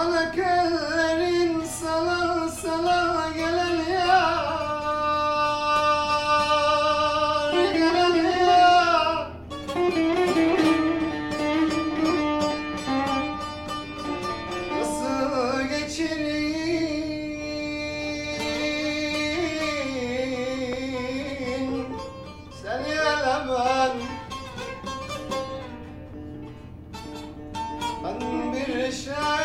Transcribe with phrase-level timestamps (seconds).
[0.00, 5.10] Yanık ellerin sana sana gelen yar
[7.72, 8.14] Gelen
[8.46, 9.30] yar.
[14.78, 16.60] Nasıl geçireyim
[22.62, 23.36] Seni ele
[28.04, 28.20] ben
[28.52, 29.39] bir şair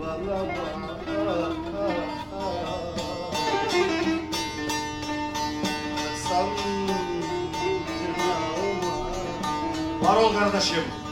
[0.00, 0.96] balabana
[5.96, 6.48] Baksam
[7.98, 9.00] tırnağıma
[10.02, 11.05] Var ol kardeşim.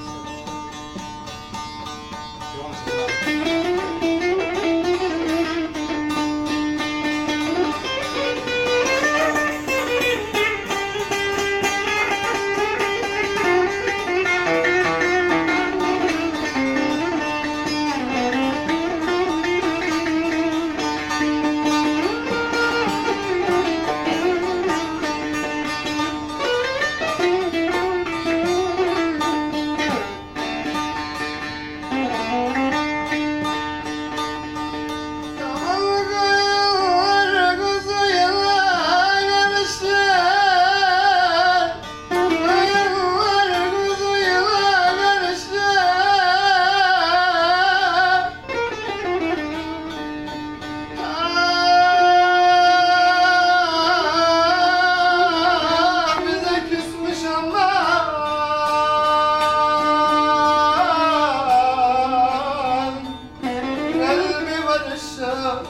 [65.21, 65.63] Barışa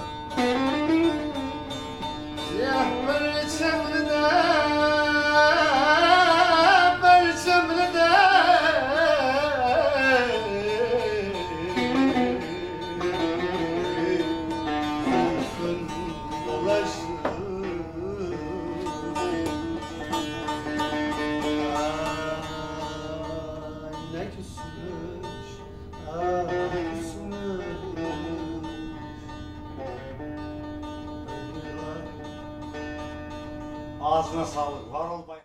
[2.48, 4.22] Siyah perçemli de
[7.02, 8.10] Perçemli de
[16.46, 17.24] dolaşır.
[21.74, 21.94] Ay
[24.12, 25.48] ne küsmüş
[26.18, 26.43] Ay
[34.04, 34.92] Ağzına sağlık.
[34.92, 35.43] Var ol bay.